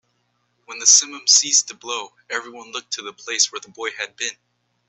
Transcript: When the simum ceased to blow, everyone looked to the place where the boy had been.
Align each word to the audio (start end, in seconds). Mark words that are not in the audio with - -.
When 0.65 0.79
the 0.79 0.87
simum 0.87 1.29
ceased 1.29 1.67
to 1.67 1.75
blow, 1.75 2.13
everyone 2.27 2.71
looked 2.71 2.91
to 2.93 3.03
the 3.03 3.13
place 3.13 3.51
where 3.51 3.61
the 3.61 3.69
boy 3.69 3.91
had 3.91 4.15
been. 4.15 4.35